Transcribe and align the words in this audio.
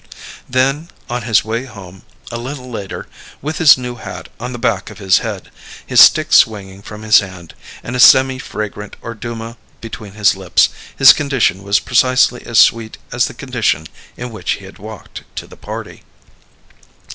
Then, 0.49 0.89
on 1.11 1.21
his 1.21 1.45
way 1.45 1.65
home, 1.65 2.01
a 2.31 2.39
little 2.39 2.67
later, 2.71 3.07
with 3.39 3.59
his 3.59 3.77
new 3.77 3.97
hat 3.97 4.29
on 4.39 4.51
the 4.51 4.57
back 4.57 4.89
of 4.89 4.97
his 4.97 5.19
head, 5.19 5.51
his 5.85 6.01
stick 6.01 6.33
swinging 6.33 6.81
from 6.81 7.03
his 7.03 7.19
hand, 7.19 7.53
and 7.83 7.95
a 7.95 7.99
semi 7.99 8.39
fragrant 8.39 8.95
Orduma 9.03 9.57
between 9.79 10.13
his 10.13 10.35
lips, 10.35 10.69
his 10.97 11.13
condition 11.13 11.61
was 11.61 11.79
precisely 11.79 12.43
as 12.47 12.57
sweet 12.57 12.97
as 13.11 13.27
the 13.27 13.35
condition 13.35 13.85
in 14.17 14.31
which 14.31 14.53
he 14.53 14.65
had 14.65 14.79
walked 14.79 15.23
to 15.35 15.45
the 15.45 15.55
party. 15.55 16.01